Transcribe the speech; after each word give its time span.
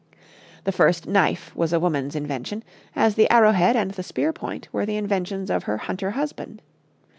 The 0.63 0.71
first 0.71 1.05
knife 1.05 1.55
was 1.55 1.71
a 1.71 1.79
woman's 1.79 2.15
invention, 2.15 2.63
as 2.95 3.13
the 3.13 3.29
arrow 3.29 3.51
head 3.51 3.75
and 3.75 3.91
the 3.91 4.01
spear 4.01 4.33
point 4.33 4.67
were 4.71 4.83
the 4.87 4.97
inventions 4.97 5.51
of 5.51 5.65
her 5.65 5.77
hunter 5.77 6.09
husband. 6.17 6.63